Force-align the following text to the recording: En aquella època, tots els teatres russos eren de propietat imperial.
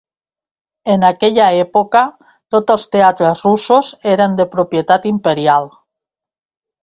En 0.93 1.03
aquella 1.09 1.49
època, 1.65 1.99
tots 2.55 2.73
els 2.75 2.87
teatres 2.95 3.43
russos 3.49 3.93
eren 4.15 4.33
de 4.39 4.49
propietat 4.55 5.05
imperial. 5.13 5.69